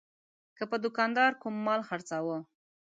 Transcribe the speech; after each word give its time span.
که 0.57 0.63
به 0.69 0.77
دوکاندار 0.83 1.31
کوم 1.41 1.55
مال 1.65 1.81
خرڅاوه. 1.89 2.37